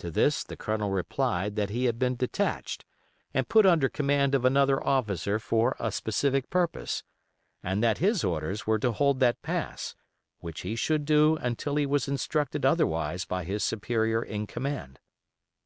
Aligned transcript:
To 0.00 0.10
this 0.10 0.44
the 0.44 0.54
Colonel 0.54 0.90
replied 0.90 1.56
that 1.56 1.70
he 1.70 1.86
had 1.86 1.98
been 1.98 2.14
detached 2.14 2.84
and 3.32 3.48
put 3.48 3.64
under 3.64 3.88
command 3.88 4.34
of 4.34 4.44
another 4.44 4.86
officer 4.86 5.38
for 5.38 5.74
a 5.78 5.90
specific 5.90 6.50
purpose, 6.50 7.04
and 7.62 7.82
that 7.82 7.96
his 7.96 8.22
orders 8.22 8.66
were 8.66 8.78
to 8.78 8.92
hold 8.92 9.18
that 9.20 9.40
pass, 9.40 9.94
which 10.40 10.60
he 10.60 10.76
should 10.76 11.06
do 11.06 11.36
until 11.36 11.76
he 11.76 11.86
was 11.86 12.06
instructed 12.06 12.66
otherwise 12.66 13.24
by 13.24 13.44
his 13.44 13.64
superior 13.64 14.22
in 14.22 14.46
command. 14.46 15.00